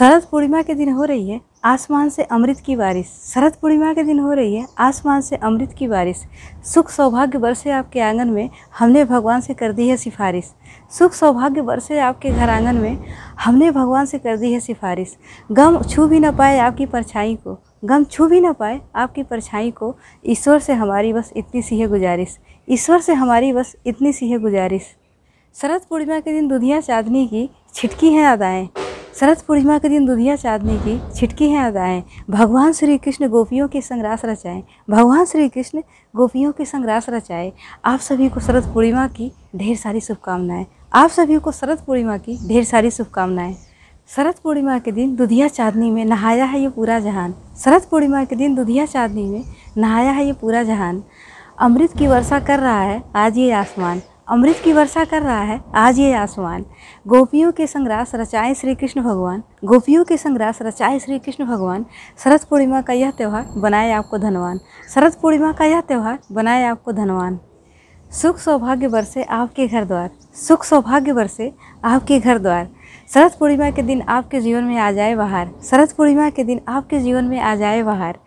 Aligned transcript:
शरद 0.00 0.22
पूर्णिमा 0.30 0.60
के 0.62 0.74
दिन 0.74 0.88
हो 0.88 1.04
रही 1.04 1.30
है, 1.30 1.40
आसमान 1.64 2.08
से 2.08 2.22
अमृत 2.22 2.60
की 2.60 2.76
बारिश। 2.76 3.06
शरद 3.06 3.56
पूर्णिमा 3.62 3.92
के 3.94 4.02
दिन 4.02 4.18
हो 4.18 4.32
रही 4.32 4.54
है, 4.54 4.66
आसमान 4.78 5.20
से 5.20 5.36
अमृत 5.36 5.74
की 5.78 5.88
बारिश। 5.88 6.22
सुख 6.64 6.90
सौभाग्य 6.90 7.38
बरसे 7.38 7.70
आपके 7.70 8.00
आँगन 8.00 8.28
में, 8.28 8.50
हमने 8.78 9.04
भगवान 9.04 9.40
से 9.40 9.54
कर 9.54 9.72
दी 9.72 9.88
है 9.88 9.96
सिफारिश। 9.96 10.50
सुख 10.98 11.12
सौभाग्य 11.12 11.62
बरसे 11.62 11.98
आपके 11.98 12.30
घर 12.30 12.50
आँगन 12.50 12.76
में, 12.76 12.98
हमने 13.44 13.70
भगवान 13.70 14.06
से 14.06 14.18
कर 14.18 14.36
दी 14.36 14.52
है 14.52 14.60
सिफारिश। 14.60 15.16
गम 15.52 15.82
छू 15.82 16.06
भी 16.06 16.20
ना 16.20 16.32
पाए 16.32 16.58
आपकी 16.58 16.86
परछाई 16.86 17.34
को, 17.34 17.58
गम 17.84 18.04
छू 18.04 18.26
भी 18.26 18.40
ना 18.40 18.52
पाए 18.52 18.80
आपकी 18.96 19.22
परछाई 19.22 19.70
को, 19.70 19.94
ईश्वर 20.26 20.58
से 20.58 20.72
हमारी 20.72 21.12
बस 21.12 21.32
इतनी 21.36 21.62
सी 21.62 21.80
है 21.80 21.88
गुजारिश। 21.88 22.38
ईश्वर 22.68 23.00
से 23.00 23.12
हमारी 23.12 23.52
बस 23.52 23.76
इतनी 23.86 24.12
सी 24.12 24.30
है 24.30 24.38
गुजारिश। 24.38 24.94
शरद 25.54 25.82
पूर्णिमा 25.90 26.20
के 26.20 26.32
दिन 26.32 26.48
दुधिया 26.48 26.80
चांदनी 26.80 27.26
की, 27.26 27.50
छिटकी 27.74 28.12
हैं 28.12 28.26
अदाएँ। 28.26 28.68
शरद 29.14 29.38
पूर्णिमा 29.38 29.78
के 29.78 29.88
दिन 29.88 30.04
दुधिया 30.06 30.36
चांदनी 30.36 30.76
की 30.78 31.00
छिटकी 31.14 31.48
हैं 31.50 31.64
अदाएँ। 31.64 32.02
भगवान 32.30 32.72
श्री 32.72 32.98
कृष्ण 32.98 33.28
गोपियों 33.28 33.68
के 33.68 33.80
संग 33.80 34.02
रास 34.02 34.24
रचाएँ। 34.24 34.62
भगवान 34.90 35.24
श्री 35.24 35.48
कृष्ण 35.48 35.82
गोपियों 36.14 36.52
के 36.52 36.64
संग 36.64 36.84
रास 36.84 37.08
रचाए। 37.08 37.52
आप 37.84 38.00
सभी 38.00 38.28
को 38.28 38.40
शरद 38.40 38.72
पूर्णिमा 38.74 39.06
की 39.08 39.30
ढेर 39.56 39.76
सारी 39.76 40.00
शुभकामनाएँ। 40.00 40.66
आप 40.94 41.10
सभी 41.10 41.38
को 41.38 41.52
शरद 41.52 41.78
पूर्णिमा 41.78 42.16
की 42.18 42.38
ढेर 42.48 42.64
सारी 42.64 42.90
शुभकामनाएँ। 42.90 43.56
शरद 44.16 44.34
पूर्णिमा 44.34 44.78
के 44.78 44.92
दिन 44.92 45.16
दुधिया 45.16 45.48
चांदनी 45.48 45.90
में 45.90 46.04
नहाया 46.04 46.44
है 46.44 46.60
ये 46.60 46.68
पूरा 46.68 46.98
जहान। 46.98 47.34
शरद 47.64 47.82
पूर्णिमा 47.82 48.24
के 48.24 48.36
दिन 48.36 48.54
दुधिया 48.54 48.86
चांदनी 48.86 49.24
में 49.24 49.44
नहाया 49.76 50.10
है 50.10 50.26
ये 50.26 50.32
पूरा 50.32 50.62
जहान। 50.62 51.02
अमृत 51.58 51.98
की 51.98 52.06
वर्षा 52.06 52.40
कर 52.40 52.58
रहा 52.58 52.80
है, 52.80 53.02
आज 53.16 53.38
ये 53.38 53.50
आसमान। 53.52 54.02
अमृत 54.30 54.60
की 54.64 54.72
वर्षा 54.72 55.04
कर 55.04 55.22
रहा 55.22 55.40
है, 55.40 55.58
आज 55.74 55.98
ये 55.98 56.12
आसमान 56.14 56.64
गोपियों 57.06 57.50
के 57.52 57.66
संग्रास 57.66 58.14
रचाए 58.14 58.52
श्री 58.54 58.74
कृष्ण 58.74 59.02
भगवान। 59.02 59.42
गोपियों 59.64 60.04
के 60.04 60.16
संग्रास 60.16 60.62
रचाए 60.62 60.98
श्री 60.98 61.18
कृष्ण 61.18 61.44
भगवान। 61.46 61.84
शरद 62.24 62.44
पूर्णिमा 62.50 62.82
का 62.82 62.92
यह 62.92 63.10
त्यौहार 63.10 63.48
बनाए 63.56 63.90
आपको 63.92 64.18
धनवान। 64.18 64.60
शरद 64.94 65.16
पूर्णिमा 65.22 65.52
का 65.52 65.64
यह 65.64 65.80
त्यौहार 65.80 66.18
बनाए 66.32 66.64
आपको 66.64 66.92
धनवान। 66.92 67.38
सुख 68.12 68.38
सौभाग्य 68.38 68.88
बरसे 68.88 69.22
आपके 69.22 69.66
घर 69.66 69.84
द्वार। 69.84 70.10
सुख 70.36 70.64
सौभाग्य 70.64 71.12
बरसे 71.12 71.52
आपके 71.84 72.20
घर 72.20 72.38
द्वार। 72.38 72.68
शरद 73.10 73.32
पूर्णिमा 73.40 73.70
के 73.70 73.82
दिन 73.82 74.02
आपके 74.02 74.40
जीवन 74.40 74.64
में 74.64 74.78
आ 74.78 74.90
जाए 74.92 75.14
बाहर 75.14 75.50
शरद 75.70 75.92
पूर्णिमा 75.92 76.30
के 76.30 76.44
दिन 76.44 76.60
आपके 76.68 77.00
जीवन 77.00 77.24
में 77.24 77.38
आ 77.40 77.54
जाए 77.56 77.82
बाहर 77.82 78.18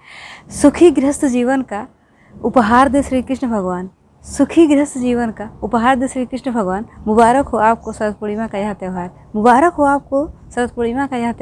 सुखी 0.62 0.92
गृहस्थ 0.92 1.26
जीवन 1.26 1.62
का 1.64 1.86
उपहार 2.34 2.90
दे 2.90 3.04
श्री 3.04 3.22
कृष्ण 3.22 3.50
भगवान। 3.50 3.90
सुखी 4.24 4.66
गृहस्थ 4.68 4.98
जीवन 4.98 5.32
का 5.32 5.50
उपहार 5.64 5.96
दे 5.96 6.08
श्री 6.08 6.26
कृष्ण 6.26 6.52
भगवान। 6.52 6.86
मुबारक 7.08 7.48
हो 7.48 7.58
आपको 7.58 7.94
शरद 7.94 8.14
पूर्णिमा 8.14 8.48
का 8.48 8.58
यह 8.58 8.74
त्यौहार। 8.74 9.10
मुबारक 9.36 9.74
हो 9.74 9.84
आपको 9.84 10.28
शरद 10.56 10.70
पूर्णिमा 10.70 11.08
का 11.08 11.18
यह 11.18 11.32